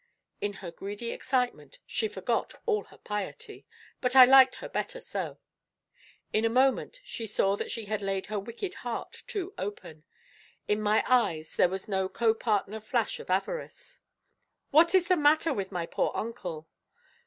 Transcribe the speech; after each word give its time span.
In 0.41 0.53
her 0.65 0.71
greedy 0.71 1.11
excitement, 1.11 1.77
she 1.85 2.07
forgot 2.07 2.55
all 2.65 2.85
her 2.85 2.97
piety; 2.97 3.67
but 3.99 4.15
I 4.15 4.25
liked 4.25 4.55
her 4.55 4.67
better 4.67 4.99
so. 4.99 5.37
In 6.33 6.43
a 6.43 6.49
moment 6.49 6.99
she 7.03 7.27
saw 7.27 7.55
that 7.57 7.69
she 7.69 7.85
had 7.85 8.01
laid 8.01 8.25
her 8.25 8.39
wicked 8.39 8.73
heart 8.73 9.21
too 9.27 9.53
open. 9.59 10.03
In 10.67 10.81
my 10.81 11.03
eyes 11.07 11.53
there 11.55 11.69
was 11.69 11.87
no 11.87 12.09
co 12.09 12.33
partner 12.33 12.79
flash 12.79 13.19
of 13.19 13.29
avarice. 13.29 13.99
"What 14.71 14.95
is 14.95 15.07
the 15.07 15.15
matter 15.17 15.53
with 15.53 15.71
my 15.71 15.85
poor 15.85 16.11
uncle?" 16.15 16.67